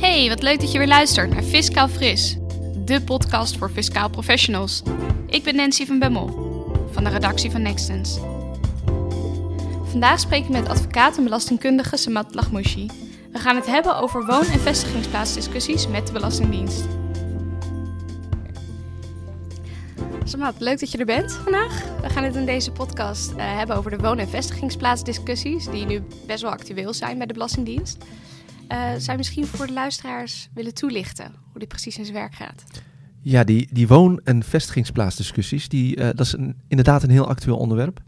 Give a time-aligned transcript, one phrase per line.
[0.00, 2.36] Hey, wat leuk dat je weer luistert naar Fiscaal Fris,
[2.84, 4.82] de podcast voor fiscaal professionals.
[5.26, 6.26] Ik ben Nancy van Bemmel,
[6.92, 8.18] van de redactie van Nextens.
[9.84, 12.86] Vandaag spreek ik met advocaat en belastingkundige Samat Lachmouchi.
[13.32, 16.84] We gaan het hebben over woon- en vestigingsplaatsdiscussies met de Belastingdienst.
[20.24, 21.82] Samat, leuk dat je er bent vandaag.
[22.02, 26.02] We gaan het in deze podcast eh, hebben over de woon- en vestigingsplaatsdiscussies, die nu
[26.26, 28.04] best wel actueel zijn bij de Belastingdienst.
[28.72, 32.34] Uh, zou je misschien voor de luisteraars willen toelichten hoe dit precies in zijn werk
[32.34, 32.64] gaat?
[33.20, 36.36] Ja, die, die woon- en vestigingsplaatsdiscussies, die, uh, dat is
[36.68, 38.00] inderdaad een heel actueel onderwerp.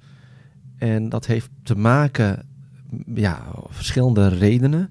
[0.78, 2.46] En dat heeft te maken,
[3.14, 4.90] ja, verschillende redenen.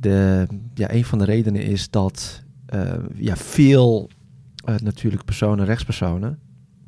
[0.00, 2.42] De, ja, een van de redenen is dat
[2.74, 4.10] uh, ja, veel
[4.82, 6.38] natuurlijk personen, rechtspersonen,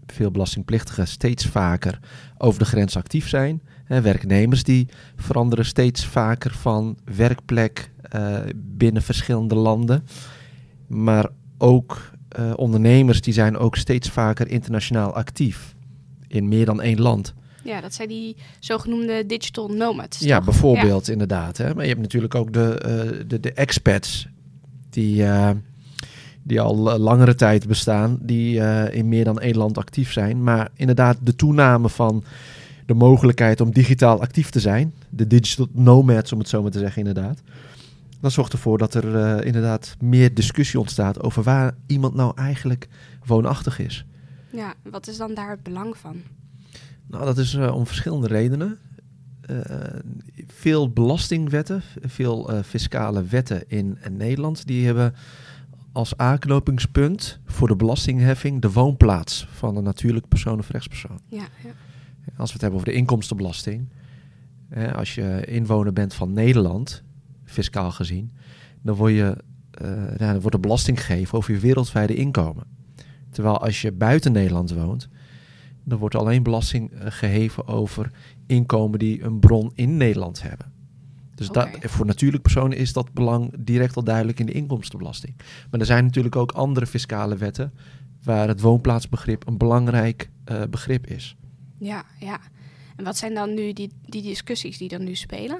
[0.06, 1.98] veel belastingplichtigen steeds vaker
[2.38, 3.62] over de grens actief zijn.
[3.88, 10.04] Hè, werknemers die veranderen steeds vaker van werkplek uh, binnen verschillende landen.
[10.86, 15.74] Maar ook uh, ondernemers die zijn ook steeds vaker internationaal actief
[16.26, 17.34] in meer dan één land.
[17.64, 20.18] Ja, dat zijn die zogenoemde digital nomads.
[20.18, 20.44] Ja, toch?
[20.44, 21.12] bijvoorbeeld ja.
[21.12, 21.56] inderdaad.
[21.56, 21.74] Hè?
[21.74, 24.28] Maar je hebt natuurlijk ook de, uh, de, de expats
[24.90, 25.24] die,
[26.42, 30.42] die al langere tijd bestaan, die in meer dan één land actief zijn.
[30.42, 32.24] Maar inderdaad, de toename van
[32.88, 36.78] de mogelijkheid om digitaal actief te zijn, de digital nomads om het zo maar te
[36.78, 37.42] zeggen inderdaad,
[38.20, 42.88] dat zorgt ervoor dat er uh, inderdaad meer discussie ontstaat over waar iemand nou eigenlijk
[43.24, 44.04] woonachtig is.
[44.52, 46.16] Ja, wat is dan daar het belang van?
[47.06, 48.78] Nou, dat is uh, om verschillende redenen.
[49.50, 49.60] Uh,
[50.46, 55.14] veel belastingwetten, veel fiscale wetten in, in Nederland, die hebben
[55.92, 61.20] als aanknopingspunt voor de belastingheffing de woonplaats van een natuurlijk persoon of rechtspersoon.
[61.26, 61.70] Ja, ja.
[62.36, 63.88] Als we het hebben over de inkomstenbelasting,
[64.68, 67.02] hè, als je inwoner bent van Nederland,
[67.44, 68.32] fiscaal gezien,
[68.82, 69.36] dan, word je,
[69.82, 72.64] uh, ja, dan wordt er belasting gegeven over je wereldwijde inkomen.
[73.30, 75.08] Terwijl als je buiten Nederland woont,
[75.84, 78.10] dan wordt alleen belasting geheven over
[78.46, 80.72] inkomen die een bron in Nederland hebben.
[81.34, 81.72] Dus okay.
[81.80, 85.34] dat, voor natuurlijk personen is dat belang direct al duidelijk in de inkomstenbelasting.
[85.70, 87.72] Maar er zijn natuurlijk ook andere fiscale wetten
[88.22, 91.36] waar het woonplaatsbegrip een belangrijk uh, begrip is.
[91.78, 92.40] Ja, ja.
[92.96, 95.58] En wat zijn dan nu die, die discussies die dan nu spelen?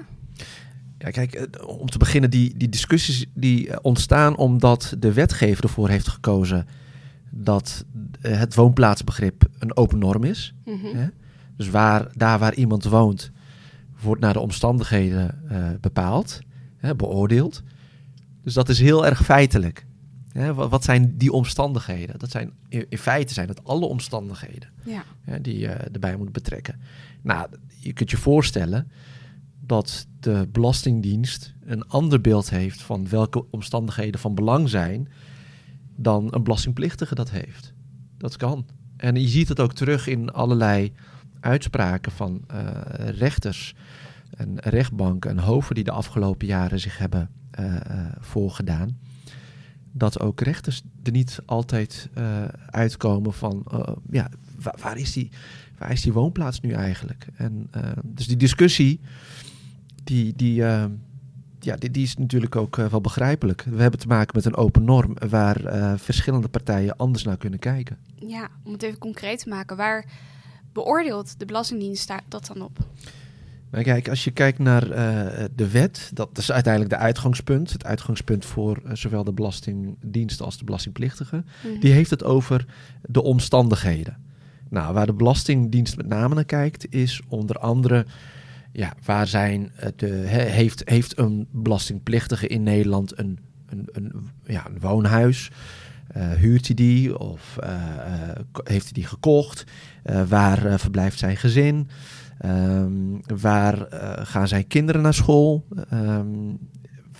[0.97, 6.07] Ja, kijk, om te beginnen, die, die discussies die ontstaan omdat de wetgever ervoor heeft
[6.07, 6.67] gekozen
[7.29, 7.85] dat
[8.21, 10.53] het woonplaatsbegrip een open norm is.
[10.65, 10.75] Mhm.
[10.75, 10.95] Mm -hmm.
[10.95, 11.07] Hè?
[11.55, 13.31] Dus waar, daar waar iemand woont,
[14.01, 16.39] wordt naar de omstandigheden uh, bepaald,
[16.77, 17.63] hè, beoordeeld.
[18.43, 19.85] Dus dat is heel erg feitelijk.
[20.39, 20.53] Hè?
[20.53, 22.19] Wat, wat, zijn die omstandigheden?
[22.19, 25.03] Dat zijn, in, in feite zijn het alle omstandigheden ja.
[25.21, 26.81] hè, die je erbij moet betrekken.
[27.21, 27.47] Nou,
[27.79, 28.91] je kunt je voorstellen
[29.59, 35.09] dat de Belastingdienst een ander beeld heeft van welke omstandigheden van belang zijn
[35.95, 37.73] dan een belastingplichtige dat heeft.
[38.17, 38.65] Dat kan.
[38.97, 40.93] En je ziet het ook terug in allerlei
[41.39, 42.59] uitspraken van uh,
[42.95, 43.75] rechters
[44.29, 47.29] en rechtbanken en hoven die de afgelopen jaren zich hebben
[47.59, 47.75] uh,
[48.19, 48.97] voorgedaan.
[49.99, 53.65] Dat ook rechters er niet altijd uh, uitkomen van,
[54.09, 54.29] ja,
[54.81, 55.29] waar, is die,
[55.77, 57.27] waar is die woonplaats nu eigenlijk?
[57.35, 57.69] En
[58.03, 58.99] dus die discussie
[60.03, 60.55] die, die,
[61.59, 63.65] ja, die, die, is natuurlijk ook wel begrijpelijk.
[63.69, 65.59] We hebben te maken met een open norm waar
[65.99, 67.97] verschillende partijen anders naar kunnen kijken.
[68.15, 70.05] Ja, om het even concreet te maken, waar
[70.73, 72.77] beoordeelt de Belastingdienst dat dan op?
[73.71, 74.87] Nou, kijk, als je kijkt naar
[75.55, 77.71] de wet, dat is uiteindelijk de uitgangspunt.
[77.71, 81.35] Het uitgangspunt voor zowel de Belastingdienst als de belastingplichtige.
[81.35, 81.45] Mhm.
[81.67, 81.79] Mm -hmm.
[81.79, 82.65] Die heeft het over
[83.01, 84.17] de omstandigheden.
[84.69, 88.05] Nou, waar de Belastingdienst met name naar kijkt, is onder andere
[88.71, 94.65] ja, waar zijn de, he, heeft, heeft een belastingplichtige in Nederland een, een, een, ja,
[94.65, 95.51] een woonhuis?
[96.17, 97.57] Uh, huurt hij die of
[98.63, 99.63] heeft hij die gekocht?
[100.27, 101.89] waar verblijft zijn gezin?
[102.45, 103.87] Um, waar
[104.25, 105.65] gaan zijn kinderen naar school?
[105.93, 106.57] Um,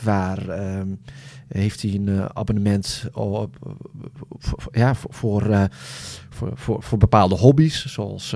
[0.03, 0.99] waar um,
[1.47, 3.77] heeft hij een abonnement op,
[4.71, 5.69] ja, voor, voor,
[6.29, 8.35] voor, voor, voor bepaalde hobby's, zoals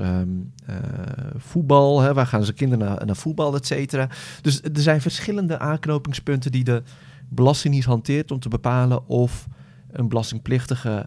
[1.36, 2.00] voetbal.
[2.00, 4.08] Hè, waar gaan zijn kinderen naar, naar voetbal, et cetera.
[4.42, 6.82] Dus er zijn verschillende aanknopingspunten die de
[7.28, 9.46] Belastingdienst hanteert om te bepalen of
[9.90, 11.06] een belastingplichtige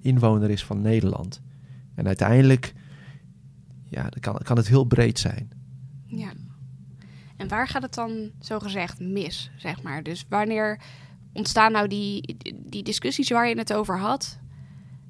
[0.00, 1.40] inwoner is van Nederland.
[1.94, 2.74] En uiteindelijk
[3.92, 5.50] ja, dan kan, kan het heel breed zijn.
[6.06, 6.32] Ja.
[7.36, 10.02] En waar gaat het dan zogezegd mis, zeg maar?
[10.02, 10.80] Dus wanneer
[11.32, 12.36] ontstaan nou die,
[12.66, 14.38] die discussies waar je het over had?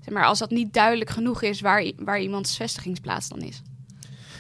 [0.01, 3.63] Zeg maar, als dat niet duidelijk genoeg is waar, waar iemands vestigingsplaats dan is.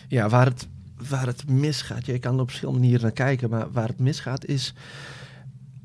[0.08, 0.68] Ja, waar het
[1.08, 2.06] waar het misgaat.
[2.06, 4.74] Je kan op verschillende manieren naar kijken, maar waar het misgaat is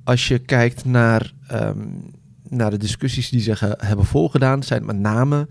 [0.03, 1.87] als je kijkt naar, ehm,
[2.49, 5.47] naar de discussies die zich hebben voorgedaan, zijn het met name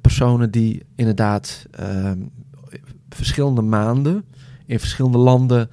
[0.00, 2.18] personen die inderdaad ehm,
[3.08, 4.24] verschillende maanden
[4.66, 5.70] in verschillende landen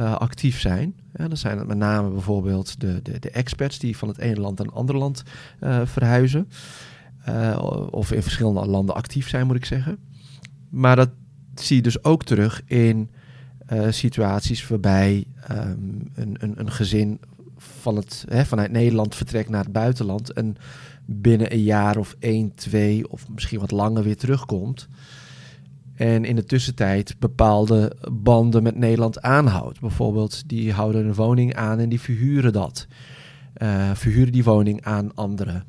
[0.00, 0.94] uh, actief zijn.
[1.16, 4.58] Ja, dan zijn met name bijvoorbeeld de, de, de experts die van het ene land
[4.58, 5.22] naar een ander land
[5.60, 6.48] uh, verhuizen.
[7.90, 9.98] of in verschillende landen actief zijn, moet ik zeggen.
[10.68, 11.10] Maar dat
[11.54, 13.10] zie je dus ook terug in
[13.90, 17.20] situaties waarbij um, een, een, een gezin
[17.56, 20.56] van het, hè, vanuit Nederland vertrekt naar het buitenland en
[21.12, 24.88] binnen een jaar of één, twee of misschien wat langer weer terugkomt.
[25.94, 29.80] En in de tussentijd bepaalde banden met Nederland aanhoudt.
[29.80, 32.86] Bijvoorbeeld, die houden een woning aan en die verhuren dat.
[33.62, 35.64] Uh, verhuren die woning aan anderen.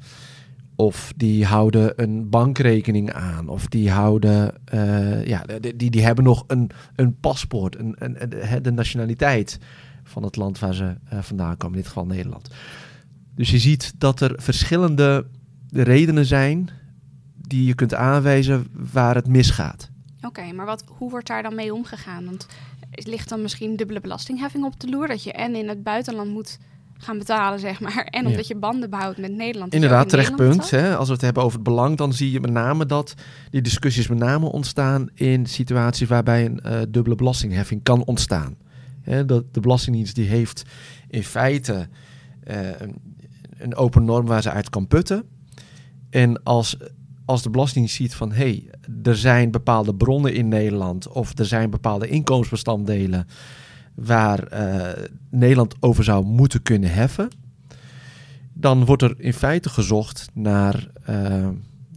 [0.76, 3.48] Of die houden een bankrekening aan.
[3.48, 5.44] Of die houden, uh, ja,
[5.76, 9.60] die, die hebben nog een, een paspoort, een, een, de nationaliteit
[10.04, 12.50] van het land waar ze uh, vandaan komen, in dit geval Nederland.
[13.36, 15.26] Dus je ziet dat er verschillende
[15.70, 16.70] redenen zijn
[17.36, 19.90] die je kunt aanwijzen waar het misgaat.
[20.22, 22.26] Oké, maar wat, hoe wordt daar dan mee omgegaan?
[22.26, 22.48] Want
[22.92, 25.08] ligt dan misschien dubbele belastingheffing op de loer?
[25.08, 26.58] Dat je en in het buitenland moet
[26.98, 28.08] gaan betalen, zeg maar.
[28.10, 29.74] En omdat je banden behoudt met Nederland.
[29.74, 30.70] Inderdaad, terecht punt.
[30.70, 30.96] Hè?
[30.96, 33.14] Als we het hebben over het belang, dan zie je met name dat
[33.50, 38.56] die discussies met name ontstaan in situaties waarbij een uh, dubbele belastingheffing kan ontstaan.
[39.02, 40.64] Hè, de, de Belastingdienst die heeft
[41.08, 41.88] in feite
[42.48, 42.58] uh,
[43.64, 45.24] een, open norm waar ze uit kan putten.
[46.10, 46.78] En als
[47.26, 48.70] als de Belastingdienst ziet van hé, hey,
[49.04, 53.28] er zijn bepaalde bronnen in Nederland of er zijn bepaalde inkomensbestanddelen
[53.96, 57.30] waar uh, Nederland over zou moeten kunnen heffen,
[58.54, 61.48] dan wordt er in feite gezocht naar, uh,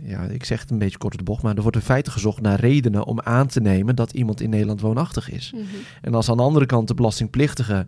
[0.02, 2.40] ja, ik zeg het een beetje kort de bocht, maar er wordt in feite gezocht
[2.40, 5.52] naar redenen om aan te nemen dat iemand in Nederland woonachtig is.
[5.55, 5.69] Mm -hmm.
[6.00, 7.87] En als aan de andere kant de belastingplichtige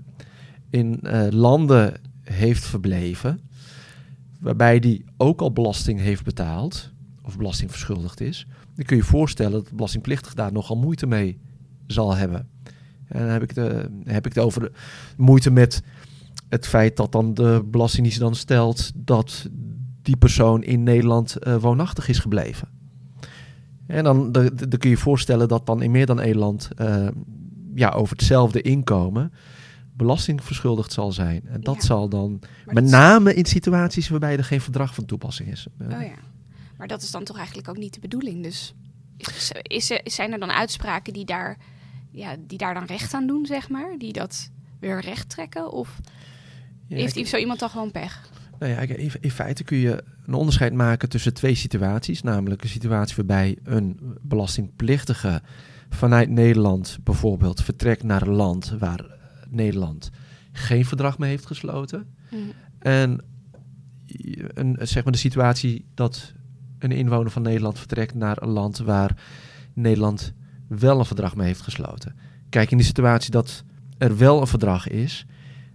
[0.70, 3.40] in uh, landen heeft verbleven,
[4.38, 6.92] waarbij die ook al belasting heeft betaald,
[7.22, 11.38] of belasting verschuldigd is, dan kun je voorstellen dat de belastingplichtig daar nogal moeite mee
[11.86, 12.48] zal hebben.
[13.08, 14.72] En dan heb ik, de, heb ik het over de
[15.16, 15.82] moeite met
[16.48, 19.48] het feit dat dan de Belastingdienst dan stelt dat
[20.02, 22.68] die persoon in Nederland uh, woonachtig is gebleven.
[23.86, 27.08] En dan, kun je je voorstellen dat dan in meer dan één land uh,
[27.74, 29.32] ja, over hetzelfde inkomen
[29.96, 31.42] belasting verschuldigd zal zijn.
[31.48, 31.80] En dat ja.
[31.80, 35.66] zal dan maar met name in situaties waarbij er geen verdrag van toepassing is.
[35.80, 36.14] Oh ja.
[36.76, 38.42] Maar dat is dan toch eigenlijk ook niet de bedoeling.
[38.42, 38.74] Dus
[39.16, 41.58] is, is, is, zijn er dan uitspraken die daar,
[42.10, 43.94] ja, die daar dan recht aan doen, zeg maar?
[43.98, 44.50] Die dat
[44.80, 45.72] weer recht trekken?
[45.72, 46.00] Of
[46.86, 48.30] ja, heeft ik, zo iemand dan gewoon pech?
[48.58, 48.80] Nou ja,
[49.20, 52.22] in feite kun je een onderscheid maken tussen twee situaties.
[52.22, 55.42] Namelijk een situatie waarbij een belastingplichtige
[55.88, 59.15] vanuit Nederland bijvoorbeeld vertrekt naar een land waar
[59.48, 60.10] Nederland
[60.52, 62.06] geen verdrag mee heeft gesloten.
[62.30, 62.52] Mm.
[62.78, 63.20] En
[64.54, 66.32] een, zeg maar de situatie dat
[66.78, 69.16] een inwoner van Nederland vertrekt naar een land waar
[69.72, 70.32] Nederland
[70.68, 72.16] wel een verdrag mee heeft gesloten.
[72.48, 73.64] Kijk, in de situatie dat
[73.98, 75.26] er wel een verdrag is,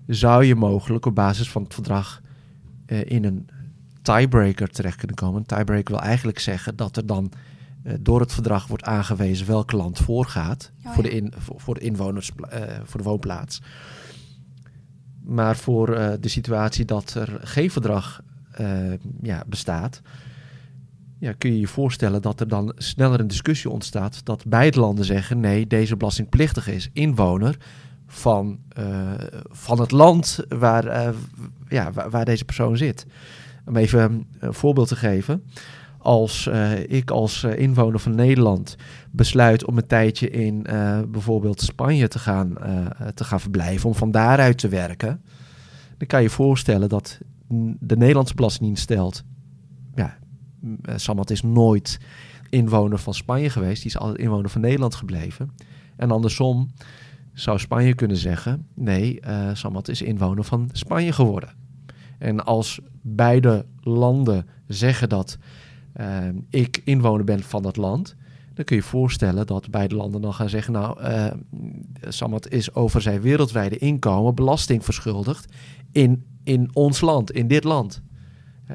[0.08, 2.22] zou je mogelijk op basis van het verdrag
[2.88, 3.50] uh, in een
[4.02, 5.40] tiebreaker terecht kunnen komen.
[5.40, 7.32] Een tiebreaker wil eigenlijk zeggen dat er dan
[8.00, 12.32] door het verdrag wordt aangewezen welk land voorgaat oh, voor, de in, voor, de inwoners,
[12.54, 13.62] uh, voor de woonplaats.
[15.24, 15.88] Maar voor
[16.20, 18.22] de situatie dat er geen verdrag
[19.22, 20.02] ja, bestaat,
[21.22, 25.06] ja, kun je je voorstellen dat er dan sneller een discussie ontstaat dat beide landen
[25.06, 27.58] zeggen nee, deze belastingplichtige is inwoner
[28.08, 29.12] van, uh,
[29.50, 31.10] van het land waar, uh,
[31.68, 33.06] ja, waar, waar, deze persoon zit.
[33.66, 35.44] Om even een voorbeeld te geven.
[36.02, 38.76] Als uh, ik als inwoner van Nederland
[39.12, 40.62] besluit om een tijdje in
[41.12, 42.54] bijvoorbeeld Spanje te gaan,
[43.14, 45.22] te gaan verblijven, om van daaruit te werken,
[45.98, 47.20] dan kan je voorstellen dat
[47.80, 49.24] de Nederlandse Belastingdienst stelt,
[49.96, 50.18] ja,
[50.96, 52.00] Samad is nooit
[52.50, 53.82] inwoner van Spanje geweest.
[53.82, 55.52] Die is altijd inwoner van Nederland gebleven.
[55.96, 56.72] En andersom
[57.34, 59.20] zou Spanje kunnen zeggen: nee,
[59.54, 61.50] Samad is inwoner van Spanje geworden.
[62.18, 65.38] En als beide landen zeggen dat
[66.00, 68.16] uh, ik inwoner ben van dat land,
[68.54, 73.22] dan kun je voorstellen dat beide landen dan gaan zeggen: Nou, uh, is over zijn
[73.22, 75.54] wereldwijde inkomen belasting verschuldigd
[75.92, 78.02] in, in ons land, in dit land.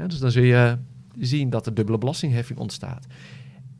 [0.06, 0.78] Dus dan zul je
[1.18, 3.06] zien dat er dubbele belastingheffing ontstaat.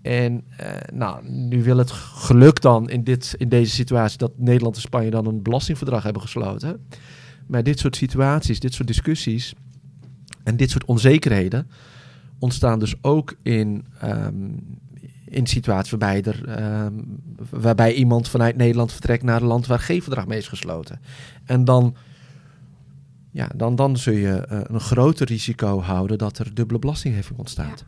[0.02, 4.74] En uh, nou, nu wil het geluk dan in, dit, in deze situatie dat Nederland
[4.74, 6.86] en Spanje dan een belastingverdrag hebben gesloten.
[7.46, 9.54] Maar dit soort situaties, dit soort discussies
[10.42, 11.66] en dit soort onzekerheden
[12.38, 14.78] ontstaan dus ook in, um,
[15.24, 16.94] in situaties waarbij, er, ehm,
[17.50, 21.00] waarbij iemand vanuit Nederland vertrekt naar een land waar geen verdrag mee is gesloten.
[21.44, 21.96] En dan,
[23.30, 27.84] ja, dan, dan zul je eh, een groter risico houden dat er dubbele belastingheffing ontstaat.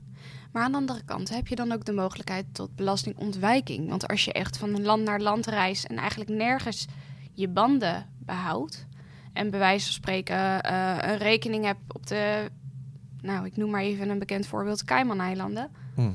[0.53, 3.89] Maar aan de andere kant heb je dan ook de mogelijkheid tot belastingontwijking.
[3.89, 6.87] Want als je echt van land naar land reist en eigenlijk nergens
[7.33, 8.87] je banden behoudt.
[9.33, 12.51] En bij wijze van spreken eh, een rekening hebt op de,
[13.23, 15.69] nou ik noem maar even een bekend voorbeeld, Cayman-eilanden.
[15.97, 16.11] Mhm.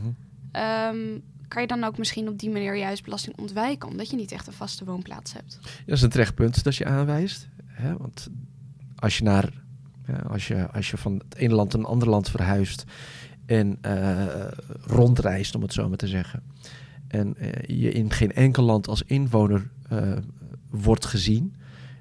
[0.51, 4.31] Ehm, kan je dan ook misschien op die manier juist belasting ontwijken, omdat je niet
[4.31, 5.59] echt een vaste woonplaats hebt?
[5.85, 7.47] Dat is een terecht punt dat je aanwijst.
[7.65, 7.97] Hè?
[7.97, 8.29] Want
[8.95, 9.53] als je, naar,
[10.07, 12.83] ja, als, je, als je van het ene land naar een ander land verhuist
[13.45, 14.47] en eh,
[14.81, 16.43] rondreist, om het zo maar te zeggen.
[17.07, 20.17] En eh, je in geen enkel land als inwoner eh,
[20.69, 21.55] wordt gezien.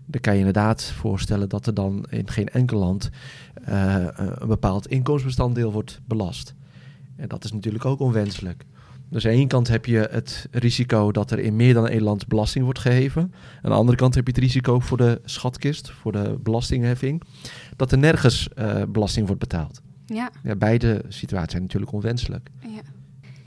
[0.07, 3.11] Dan kan je inderdaad voorstellen dat er dan in geen enkel land
[3.65, 6.55] eh, een bepaald inkomensbestanddeel wordt belast.
[7.17, 8.65] En dat is natuurlijk ook onwenselijk.
[9.09, 12.03] Dus aan de ene kant heb je het risico dat er in meer dan één
[12.03, 13.23] land belasting wordt geheven.
[13.63, 17.23] Aan de andere kant heb je het risico voor de schatkist, voor de belastingheffing,
[17.77, 19.81] dat er nergens eh, belasting wordt betaald.
[20.07, 22.51] Ja, Ja, beide situaties zijn natuurlijk onwenselijk.
[22.61, 22.81] ja.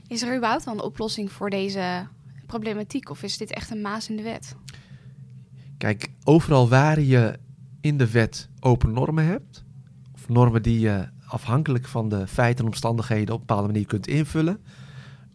[0.08, 2.06] Is er überhaupt dan een oplossing voor deze
[2.46, 3.10] problematiek?
[3.10, 4.56] Of is dit echt een maas in de wet?
[5.78, 7.38] Kijk, overal waar je
[7.80, 9.64] in de wet open normen hebt,
[10.14, 14.06] of normen die je afhankelijk van de feiten en omstandigheden op een bepaalde manier kunt
[14.06, 14.60] invullen,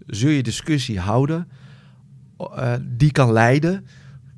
[0.06, 1.48] zul je discussie houden
[2.38, 3.86] eh, die kan leiden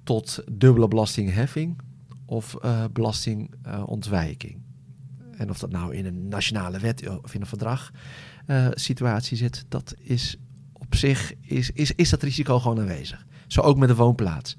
[0.03, 1.77] tot dubbele belastingheffing
[2.25, 4.61] of eh, belastingontwijking.
[5.37, 7.91] en of dat nou in een nationale wet of in een verdrag
[8.45, 10.37] eh, situatie zit, dat is
[10.73, 13.25] op zich is, is, is dat risico gewoon aanwezig.
[13.47, 14.57] Zo ook met een woonplaats.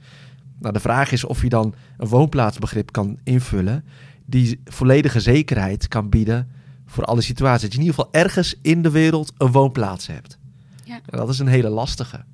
[0.58, 3.84] Nou, de vraag is of je dan een woonplaatsbegrip kan invullen
[4.26, 6.50] die volledige zekerheid kan bieden
[6.86, 7.62] voor alle situaties.
[7.62, 10.38] Dat je in ieder geval ergens in de wereld een woonplaats hebt.
[10.84, 10.94] Ja.
[10.94, 12.24] En dat is een hele lastige.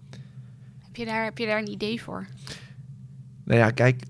[0.78, 2.26] Heb je daar, heb je daar een idee voor?
[3.44, 4.02] Nou ja, kijk,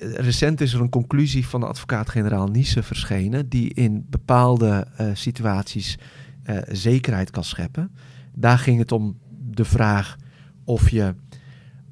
[0.00, 5.98] recent is er een conclusie van de advocaat-generaal Niese verschenen, die in bepaalde eh, situaties
[6.42, 7.90] eh, zekerheid kan scheppen.
[8.34, 9.18] Daar ging het om
[9.50, 10.16] de vraag
[10.64, 11.14] of je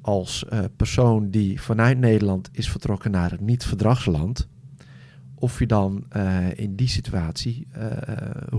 [0.03, 4.47] als eh, persoon die vanuit Nederland is vertrokken naar een niet-verdragsland,
[5.35, 7.87] of je dan eh, in die situatie, eh,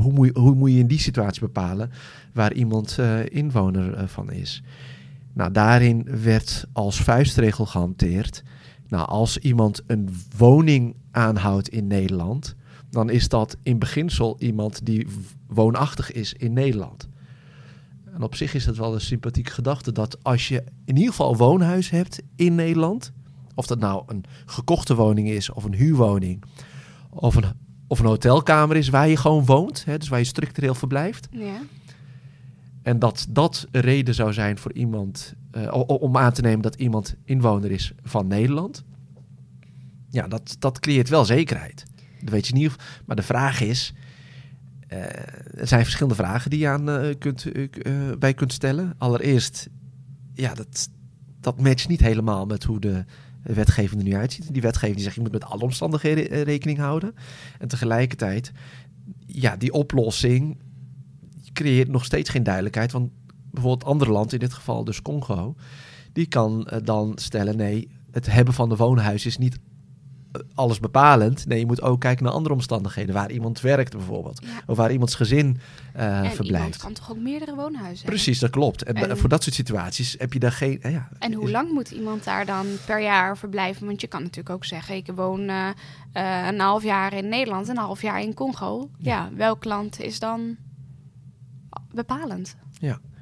[0.00, 1.90] hoe, moet je, hoe moet je in die situatie bepalen
[2.32, 2.98] waar iemand
[3.28, 4.62] inwoner van is?
[5.32, 8.42] Nou, daarin werd als vuistregel gehanteerd.
[8.88, 12.54] Nou, als iemand een woning aanhoudt in Nederland,
[12.90, 15.06] dan is dat in beginsel iemand die
[15.46, 17.08] woonachtig is in Nederland.
[18.14, 21.30] En op zich is dat wel een sympathieke gedachte dat als je in ieder geval
[21.30, 23.12] een woonhuis hebt in Nederland,
[23.54, 26.42] of dat nou een gekochte woning is of een huurwoning,
[27.10, 27.44] of een,
[27.86, 31.60] of een hotelkamer is waar je gewoon woont, hè, dus waar je structureel verblijft, Ja.
[32.82, 36.74] en dat dat een reden zou zijn voor iemand eh, om aan te nemen dat
[36.74, 38.84] iemand inwoner is van Nederland.
[40.08, 41.84] Ja, dat, dat creëert wel zekerheid.
[42.20, 42.66] Dat weet je niet.
[42.66, 43.92] Of, maar de vraag is.
[44.94, 48.94] Eh, er zijn verschillende vragen die je aan eh, kunt, eh, bij kunt stellen.
[48.98, 49.68] Allereerst,
[50.34, 50.88] ja, dat,
[51.40, 53.04] dat matcht niet helemaal met hoe de
[53.42, 54.52] wetgeving er nu uitziet.
[54.52, 57.14] Die wetgeving die zegt je moet met alle omstandigheden rekening houden.
[57.58, 58.52] En tegelijkertijd,
[59.26, 60.58] ja, die oplossing
[61.52, 62.92] creëert nog steeds geen duidelijkheid.
[62.92, 63.10] Want
[63.50, 65.54] bijvoorbeeld andere land, in dit geval dus Congo,
[66.12, 69.58] die kan dan stellen: nee, het hebben van de woonhuis is niet
[70.54, 71.46] alles bepalend.
[71.46, 74.50] Nee, je moet ook kijken naar andere omstandigheden, waar iemand werkt bijvoorbeeld, ja.
[74.66, 75.58] of waar iemands gezin
[75.92, 76.76] eh, en iemand verblijft.
[76.76, 78.06] kan toch ook meerdere woonhuizen?
[78.06, 78.82] Precies, dat klopt.
[78.82, 80.82] En, En- voor dat soort situaties heb je daar geen.
[80.82, 83.86] eh, ja, En hoe is- lang moet iemand daar dan per jaar verblijven?
[83.86, 85.68] Want je kan natuurlijk ook zeggen, ik woon eh,
[86.48, 88.90] een half jaar in Nederland, een half jaar in Congo.
[88.98, 90.56] Ja, welk land is dan
[91.94, 92.56] bepalend?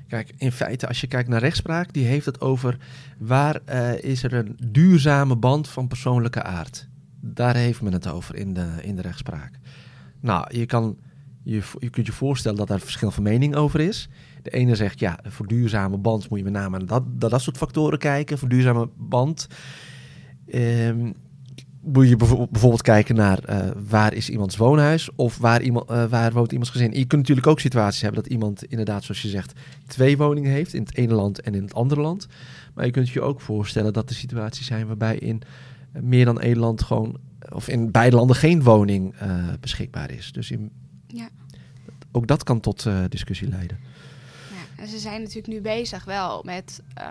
[0.09, 2.77] Kijk, in feite, als je kijkt naar rechtspraak, die heeft het over
[3.19, 3.61] waar
[4.01, 6.89] is er een duurzame band van persoonlijke aard.
[7.25, 9.59] Daar heeft men het over in de, in de rechtspraak.
[10.21, 10.97] Nou, je, kan,
[11.43, 14.09] je, je kunt je voorstellen dat daar verschil van mening over is.
[14.43, 17.57] De ene zegt, ja, voor duurzame band moet je met name naar dat, dat, soort
[17.57, 18.39] factoren kijken.
[18.39, 19.47] Voor duurzame band
[20.47, 21.11] ehm,
[21.83, 26.05] moet je bijvo- bijvoorbeeld kijken naar eh, waar is iemands woonhuis of waar, iemand, eh,
[26.05, 26.93] waar woont iemands gezin.
[26.93, 29.53] Je kunt natuurlijk ook situaties hebben dat iemand inderdaad, zoals je zegt,
[29.87, 32.27] twee woningen heeft in het ene land en in het andere land.
[32.75, 35.43] Maar je kunt je ook voorstellen dat er situaties zijn waarbij in
[36.01, 37.17] meer dan één land gewoon,
[37.53, 40.33] of in beide landen geen woning eh, beschikbaar is.
[40.33, 40.71] Dus in,
[41.07, 41.29] Ja.
[42.13, 43.79] ook dat kan tot eh, discussie leiden.
[44.51, 47.07] Ja, en ze zijn natuurlijk nu bezig wel met eh,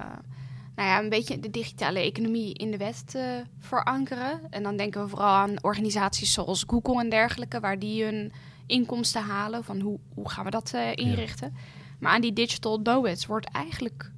[0.75, 4.39] nou ja, een beetje de digitale economie in de wet te verankeren.
[4.49, 8.31] En dan denken we vooral aan organisaties zoals Google en dergelijke, waar die hun
[8.65, 9.63] inkomsten halen.
[9.63, 11.53] Van hoe, hoe gaan we dat inrichten?
[11.99, 14.11] Maar aan die digital nomads wordt eigenlijk,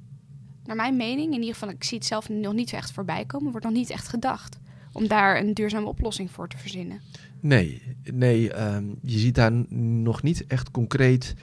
[0.66, 3.50] naar mijn mening, in ieder geval, ik zie het zelf nog niet echt voorbij komen,
[3.50, 4.58] wordt nog niet echt gedacht
[4.92, 7.00] om daar een duurzame oplossing voor te verzinnen.
[7.40, 11.34] Nee, nee ehm, je ziet daar nog niet echt concreet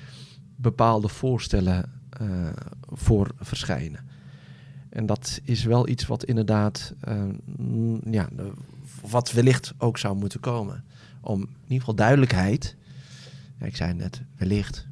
[0.56, 2.50] bepaalde voorstellen uh,
[2.90, 4.10] voor verschijnen.
[4.90, 7.24] En dat is wel iets wat inderdaad, uh,
[8.12, 8.30] ja,
[9.10, 10.84] wat wellicht ook zou moeten komen.
[11.22, 12.76] Om in ieder geval duidelijkheid.
[13.60, 14.88] Ja, ik zei net, wellicht.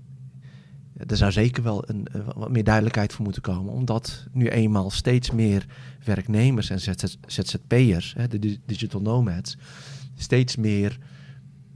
[1.07, 3.73] Er zou zeker wel een, uh, wat meer duidelijkheid voor moeten komen.
[3.73, 5.65] Omdat nu eenmaal steeds meer
[6.03, 6.79] werknemers en
[7.27, 9.57] ZZP'ers, de digital nomads,
[10.15, 10.97] steeds meer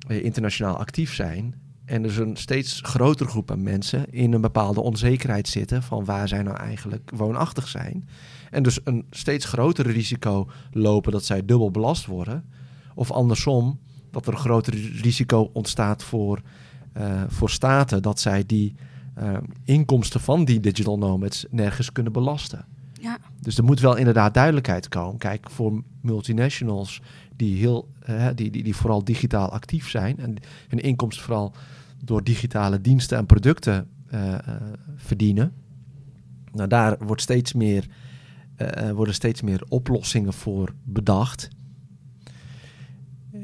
[0.08, 1.62] uh, internationaal actief zijn.
[1.86, 6.28] En dus een steeds grotere groep aan mensen in een bepaalde onzekerheid zitten van waar
[6.28, 8.08] zij nou eigenlijk woonachtig zijn.
[8.52, 12.46] En dus een steeds groter risico lopen dat zij dubbel belast worden.
[12.96, 13.80] Of andersom,
[14.12, 16.42] dat er een groter risico ontstaat voor,
[16.98, 18.76] uh, voor staten dat zij die
[19.20, 22.66] uh, inkomsten van die digital nomads nergens kunnen belasten.
[23.02, 23.18] Ja.
[23.42, 25.18] Dus er moet wel inderdaad duidelijkheid komen.
[25.18, 27.02] Kijk, voor multinationals
[27.36, 30.36] die, heel, uh, die, die, die vooral digitaal actief zijn en
[30.68, 31.54] hun inkomsten vooral
[32.04, 34.38] door digitale diensten en producten uh, uh,
[34.96, 35.54] verdienen.
[36.52, 37.88] Nou, daar wordt steeds meer,
[38.94, 41.50] worden steeds meer oplossingen voor bedacht.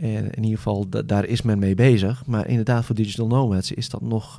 [0.01, 2.25] En in ieder geval, daar is men mee bezig.
[2.25, 4.37] Maar inderdaad, voor digital nomads is dat nog,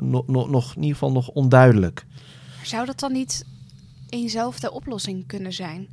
[0.00, 2.06] nog, nog, nog in ieder geval nog onduidelijk.
[2.62, 3.44] Zou dat dan niet
[4.08, 5.88] eenzelfde oplossing kunnen zijn?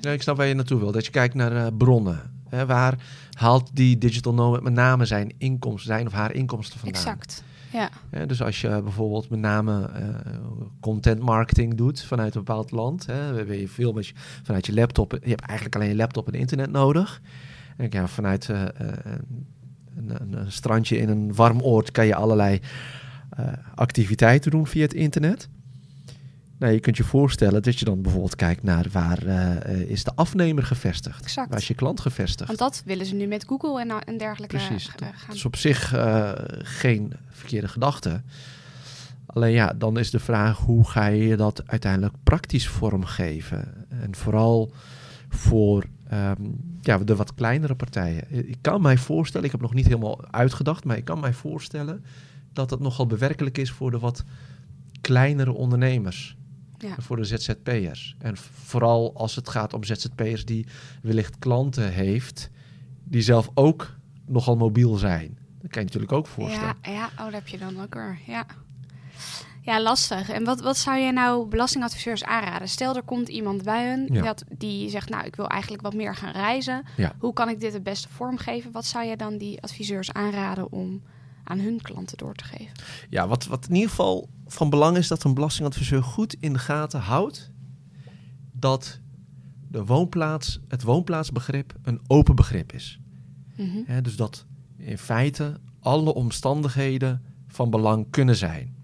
[0.00, 0.92] Ja, ik snap waar je naartoe wil.
[0.92, 2.34] Dat je kijkt naar bronnen.
[2.48, 2.98] Hè, waar
[3.32, 7.02] haalt die digital nomad met name zijn inkomsten, zijn of haar inkomsten vandaan?
[7.02, 7.42] Exact.
[7.72, 7.90] Ja.
[8.10, 10.08] ja dus als je bijvoorbeeld met name uh,
[10.80, 14.74] content marketing doet vanuit een bepaald land, hè, ben je veel met je, vanuit je
[14.74, 15.18] laptop.
[15.22, 17.20] Je hebt eigenlijk alleen je laptop en internet nodig.
[17.76, 18.62] En ja, vanuit uh,
[19.96, 22.60] een, een, een, strandje in een warm oord kan je allerlei
[23.74, 25.48] activiteiten doen via het internet.
[26.58, 30.12] Nou, je kunt je voorstellen dat je dan bijvoorbeeld kijkt naar waar uh, is de
[30.14, 31.22] afnemer gevestigd.
[31.22, 31.48] Exact.
[31.48, 32.46] Waar is je klant gevestigd?
[32.46, 34.86] Want dat willen ze nu met Google en, en dergelijke Precies.
[34.86, 35.34] Uh, dat gaan.
[35.34, 38.22] is op zich uh, geen verkeerde gedachte.
[39.26, 43.86] Alleen ja, dan is de vraag hoe ga je dat uiteindelijk praktisch vormgeven?
[43.88, 44.72] En vooral
[45.28, 48.48] voor um, ja, de wat kleinere partijen.
[48.48, 52.04] Ik kan mij voorstellen, ik heb nog niet helemaal uitgedacht, maar ik kan mij voorstellen
[52.52, 54.24] dat het nogal bewerkelijk is voor de wat
[55.00, 56.36] kleinere ondernemers.
[56.78, 56.94] Ja.
[56.98, 58.16] Voor de ZZP'ers.
[58.18, 60.66] En vooral als het gaat om ZZP'ers die
[61.02, 62.50] wellicht klanten heeft,
[63.04, 65.38] die zelf ook nogal mobiel zijn.
[65.60, 66.76] Dat kan je natuurlijk ook voorstellen.
[66.82, 67.06] Ja, ja.
[67.06, 68.18] oh, daar heb je dan ook weer.
[68.26, 68.46] Ja.
[69.66, 70.28] Ja, lastig.
[70.30, 72.68] En wat, wat zou jij nou belastingadviseurs aanraden?
[72.68, 74.22] Stel, er komt iemand bij hun Ja.
[74.22, 76.84] dat, die zegt, nou, ik wil eigenlijk wat meer gaan reizen.
[76.96, 77.12] Ja.
[77.18, 78.72] Hoe kan ik dit het beste vormgeven?
[78.72, 81.02] Wat zou jij dan die adviseurs aanraden om
[81.44, 82.72] aan hun klanten door te geven?
[83.10, 86.58] Ja, wat, wat in ieder geval van belang is dat een belastingadviseur goed in de
[86.58, 87.50] gaten houdt
[88.52, 89.00] dat
[89.68, 93.00] de woonplaats, het woonplaatsbegrip een open begrip is.
[93.56, 94.02] Mhm.
[94.02, 98.75] Dus dat in feite alle omstandigheden van belang kunnen zijn.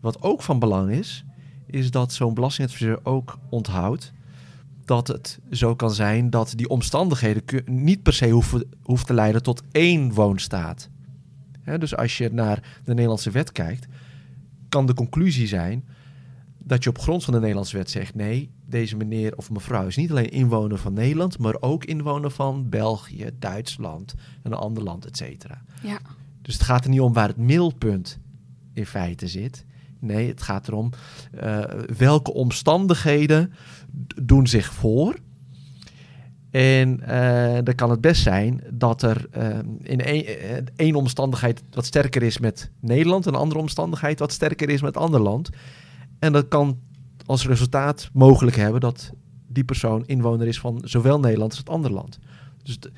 [0.00, 1.24] Wat ook van belang is,
[1.66, 4.12] is dat zo'n belastingadviseur ook onthoudt
[4.84, 9.42] dat het zo kan zijn dat die omstandigheden niet per se hoeven, hoeft te leiden
[9.42, 10.88] tot één woonstaat.
[11.78, 13.86] Dus als je naar de Nederlandse wet kijkt,
[14.68, 15.84] kan de conclusie zijn
[16.58, 19.96] dat je op grond van de Nederlandse wet zegt: nee, deze meneer of mevrouw is
[19.96, 25.04] niet alleen inwoner van Nederland, maar ook inwoner van België, Duitsland en een ander land,
[25.04, 25.62] et cetera.
[25.82, 25.98] Ja.
[26.42, 28.18] Dus het gaat er niet om waar het middelpunt
[28.72, 29.64] in feite zit.
[30.00, 30.90] Nee, het gaat erom
[31.34, 31.64] uh,
[31.98, 33.52] welke omstandigheden
[34.22, 35.16] doen zich voor.
[36.50, 40.00] En uh, dan kan het best zijn dat er uh, in
[40.76, 44.96] één, omstandigheid wat sterker is met Nederland, en een andere omstandigheid wat sterker is met
[44.96, 45.50] ander land.
[46.18, 46.78] En dat kan
[47.26, 49.12] als resultaat mogelijk hebben dat
[49.48, 52.18] die persoon inwoner is van zowel Nederland als het andere land.
[52.62, 52.92] Dus de,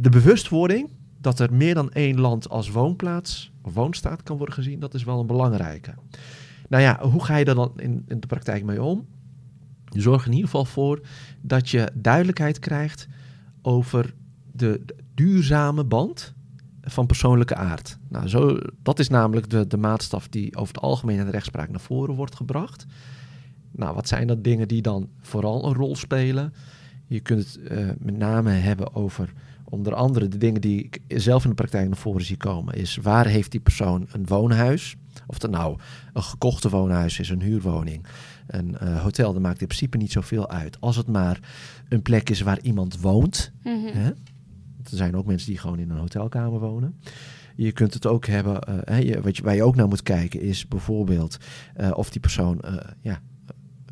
[0.00, 0.90] de bewustwording
[1.26, 5.04] dat er meer dan één land als woonplaats of woonstaat kan worden gezien, dat is
[5.04, 5.94] wel een belangrijke.
[6.68, 9.06] Nou ja, hoe ga je daar dan in, in de praktijk mee om?
[9.84, 11.00] Je zorgt in ieder geval voor
[11.40, 13.08] dat je duidelijkheid krijgt
[13.62, 14.14] over
[14.52, 14.84] de,
[15.14, 16.34] duurzame band
[16.82, 17.98] van persoonlijke aard.
[18.08, 21.68] Nou, zo, dat is namelijk de, de maatstaf die over het algemeen in de rechtspraak
[21.68, 22.86] naar voren wordt gebracht.
[23.70, 26.52] Nou, wat zijn dat dingen die dan vooral een rol spelen?
[27.06, 29.32] Je kunt het uh, met name hebben over
[29.68, 32.96] onder andere de dingen die ik zelf in de praktijk naar voren zie komen, is
[32.96, 34.96] waar heeft die persoon een woonhuis?
[35.26, 35.78] Of dat nou
[36.12, 38.06] een gekochte woonhuis is, een huurwoning,
[38.46, 40.80] een uh, hotel, dat maakt in principe niet zoveel uit.
[40.80, 41.40] Als het maar
[41.88, 43.52] een plek is waar iemand woont.
[43.62, 43.86] Mhm.
[43.86, 44.08] Hè?
[44.08, 47.00] Er zijn ook mensen die gewoon in een hotelkamer wonen.
[47.56, 50.40] Je kunt het ook hebben, eh, je, wat je, waar je ook naar moet kijken
[50.40, 51.36] is bijvoorbeeld
[51.80, 52.60] uh, of die persoon
[53.00, 53.20] ja,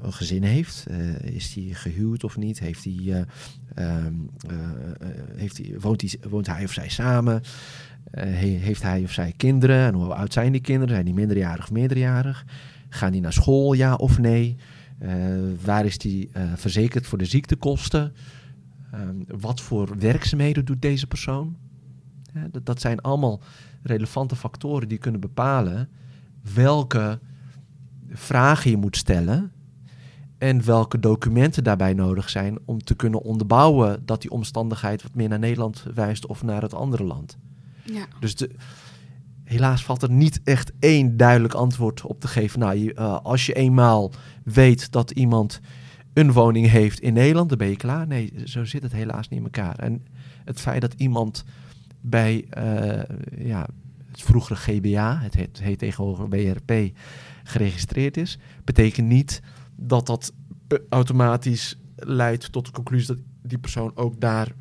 [0.05, 0.87] een gezin heeft.
[1.23, 2.59] is hij gehuwd of niet?
[2.59, 3.27] Heeft hij,
[3.75, 4.14] ehm,
[5.37, 7.43] heeft hij, woont, hij, woont hij of zij samen?
[8.38, 9.87] heeft hij of zij kinderen?
[9.87, 10.95] En hoe oud zijn die kinderen?
[10.95, 12.45] Zijn die minderjarig of meerderjarig?
[12.88, 14.57] Gaan die naar school, ja of nee?
[15.64, 18.12] waar is die verzekerd voor de ziektekosten?
[18.93, 21.57] Ehm, wat voor werkzaamheden doet deze persoon?
[22.51, 23.40] dat, dat zijn allemaal
[23.83, 25.88] relevante factoren die kunnen bepalen
[26.55, 27.19] welke
[28.09, 29.53] vragen je moet stellen
[30.45, 35.29] en welke documenten daarbij nodig zijn om te kunnen onderbouwen dat die omstandigheid wat meer
[35.29, 37.37] naar Nederland wijst of naar het andere land.
[37.85, 38.07] Ja.
[38.21, 38.51] Dus de,
[39.45, 42.59] helaas valt er niet echt één duidelijk antwoord op te geven.
[42.59, 45.61] Nou, je, uh, als je eenmaal weet dat iemand
[46.13, 48.07] een woning heeft in Nederland, dan ben je klaar.
[48.07, 49.79] Nee, zo zit het helaas niet in elkaar.
[49.79, 50.07] En
[50.45, 51.45] het feit dat iemand
[52.01, 53.67] bij uh, ja,
[54.11, 56.97] het vroegere GBA, het heet, heet tegenwoordig BRP,
[57.45, 59.43] geregistreerd is, betekent niet
[59.77, 60.33] dat dat
[60.89, 64.53] automatisch leidt tot de conclusie dat die persoon ook daar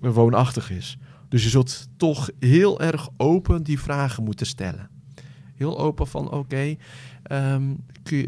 [0.00, 0.98] woonachtig is.
[1.28, 4.88] Dus je zult toch heel erg open die vragen moeten stellen.
[5.54, 6.76] Heel open van oké,
[7.32, 8.26] um, uh,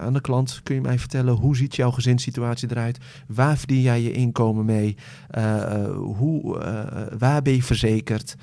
[0.00, 2.98] aan de klant kun je mij vertellen hoe ziet jouw gezinssituatie eruit?
[3.26, 4.96] Waar verdien jij je inkomen mee?
[5.38, 6.58] Uh, hoe,
[7.18, 8.34] waar ben je verzekerd?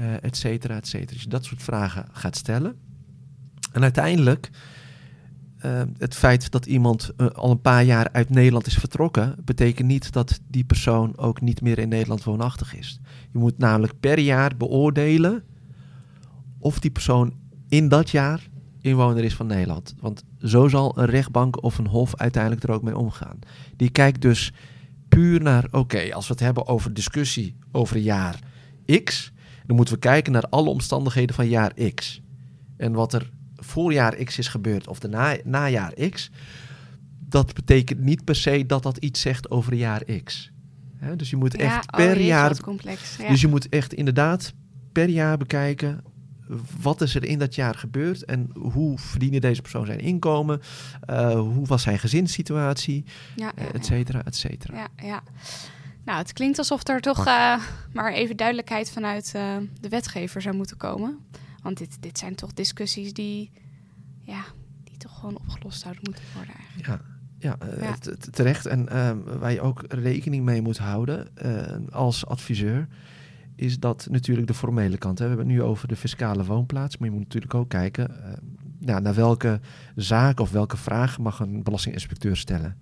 [0.00, 1.12] Uh, et cetera, et cetera.
[1.12, 2.76] Dus je dat soort vragen gaat stellen.
[3.72, 4.50] En uiteindelijk,
[5.98, 10.40] het feit dat iemand al een paar jaar uit Nederland is vertrokken, betekent niet dat
[10.48, 13.00] die persoon ook niet meer in Nederland woonachtig is.
[13.32, 15.44] Je moet namelijk per jaar beoordelen
[16.58, 17.34] of die persoon
[17.68, 18.48] in dat jaar
[18.80, 19.94] inwoner is van Nederland.
[20.00, 23.38] Want zo zal een rechtbank of een hof uiteindelijk er ook mee omgaan.
[23.76, 24.52] Die kijkt dus
[25.08, 28.38] puur naar, oké, als we het hebben over discussie over jaar
[29.04, 29.32] X,
[29.66, 32.22] dan moeten we kijken naar alle omstandigheden van jaar X.
[32.76, 33.30] En wat er
[33.68, 36.30] voor jaar X is gebeurd of de na, najaar X,
[37.18, 40.50] dat betekent niet per se dat dat iets zegt over een jaar X.
[41.16, 42.60] dus je moet echt oh, per jaar.
[42.60, 43.28] Complex, ja.
[43.28, 44.52] Dus je moet echt inderdaad
[44.92, 46.00] per jaar bekijken
[46.80, 50.60] wat is er in dat jaar gebeurd en hoe verdiende deze persoon zijn inkomen?
[51.10, 53.04] Uh, hoe was zijn gezinssituatie?
[53.36, 54.76] Ja, ja, et cetera, et cetera.
[54.76, 55.22] Ja, ja.
[56.04, 60.56] Nou, het klinkt alsof er toch uh, maar even duidelijkheid vanuit uh, de wetgever zou
[60.56, 61.18] moeten komen.
[61.68, 63.50] Want dit, dit zijn toch discussies die,
[64.20, 64.44] ja,
[64.84, 66.86] die toch gewoon opgelost zouden moeten worden eigenlijk.
[66.86, 67.00] Ja.
[67.38, 67.96] Ja, ja.
[68.30, 68.66] terecht.
[68.66, 71.28] En ehm, waar je ook rekening mee moet houden
[71.90, 72.88] als adviseur,
[73.54, 75.18] is dat natuurlijk de formele kant.
[75.18, 75.24] Hè.
[75.24, 78.32] We hebben het nu over de fiscale woonplaats, maar je moet natuurlijk ook kijken uh,
[78.78, 79.60] ja, naar welke
[79.94, 82.76] zaak of welke vraag mag een belastinginspecteur stellen.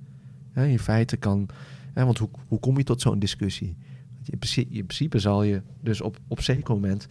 [0.55, 1.49] in feite kan,
[1.92, 3.77] hè, want hoe, hoe kom je tot zo'n discussie?
[4.25, 7.07] In principe, in principe, zal je dus op, op zeker moment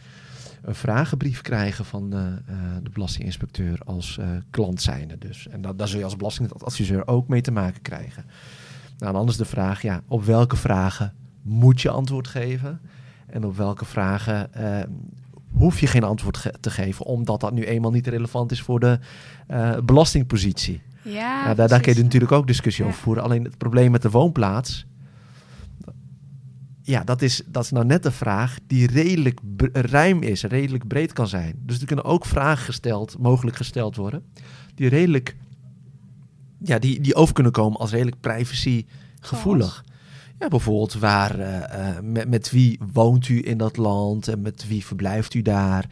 [0.65, 5.17] een vragenbrief krijgen van uh, uh, de belastinginspecteur als klant zijnde.
[5.17, 5.47] Dus.
[5.47, 8.25] En dat, daar zul je als belastingadviseur ook mee te maken krijgen.
[8.97, 12.79] Nou, dan is de vraag, ja, op welke vragen moet je antwoord geven?
[13.27, 14.79] En op welke vragen uh,
[15.51, 18.79] hoef je geen antwoord ge te geven, omdat dat nu eenmaal niet relevant is voor
[18.79, 18.99] de
[19.83, 20.81] belastingpositie.
[21.01, 23.23] Ja, nou, daar, daar kun je natuurlijk ook discussie over voeren.
[23.23, 24.85] Alleen het probleem met de woonplaats.
[26.87, 29.39] Ja, dat is, dat is nou net de vraag die redelijk
[29.71, 31.55] ruim is, redelijk breed kan zijn.
[31.57, 34.23] Dus er kunnen ook vragen gesteld, mogelijk gesteld worden,
[34.75, 35.35] die redelijk,
[36.59, 38.85] ja, die, die over kunnen komen als redelijk privacy
[39.19, 39.83] gevoelig.
[40.39, 44.85] Ja, bijvoorbeeld waar, uh, met, met wie woont u in dat land en met wie
[44.85, 45.85] verblijft u daar?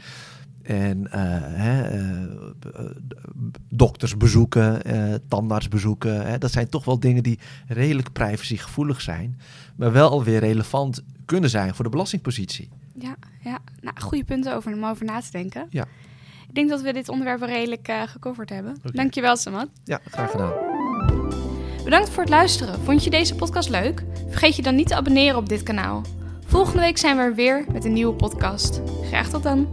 [0.63, 1.99] En uh, hè,
[3.69, 4.82] dokters bezoeken,
[5.28, 6.26] tandarts bezoeken.
[6.26, 9.39] Hè, dat zijn toch wel dingen die redelijk privacygevoelig zijn.
[9.76, 12.69] Maar wel alweer relevant kunnen zijn voor de belastingpositie.
[12.93, 13.60] Ja, ja.
[13.82, 15.67] Nou, goede punten over, om over na te denken.
[15.69, 15.86] Ja.
[16.47, 18.76] Ik denk dat we dit onderwerp redelijk uh, gecoverd hebben.
[18.78, 18.91] Okay.
[18.91, 19.67] Dankjewel, Samad.
[19.84, 20.54] Ja, graag gedaan.
[21.84, 22.80] Bedankt voor het luisteren.
[22.80, 24.04] Vond je deze podcast leuk?
[24.30, 26.02] Vergeet je dan niet te abonneren op dit kanaal.
[26.45, 28.82] Volgende week zijn we er weer met een nieuwe podcast.
[29.04, 29.67] Graag tot dan.